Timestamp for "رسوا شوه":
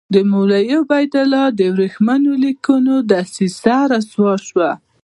3.91-4.69